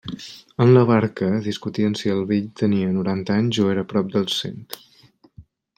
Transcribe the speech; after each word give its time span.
En 0.63 0.71
la 0.75 0.81
barca 0.91 1.27
discutien 1.47 1.93
si 1.99 2.13
el 2.15 2.23
vell 2.33 2.49
tenia 2.65 2.89
noranta 2.97 3.39
anys 3.43 3.61
o 3.67 3.71
era 3.75 3.87
prop 3.93 4.13
dels 4.17 4.41
cent. 4.45 4.61